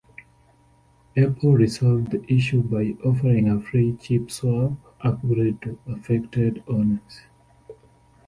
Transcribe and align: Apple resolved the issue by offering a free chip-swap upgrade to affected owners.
Apple 1.15 1.53
resolved 1.53 2.09
the 2.09 2.23
issue 2.27 2.63
by 2.63 2.97
offering 3.07 3.47
a 3.47 3.61
free 3.61 3.95
chip-swap 4.01 4.71
upgrade 5.05 5.61
to 5.61 5.77
affected 5.87 6.63
owners. 6.67 7.21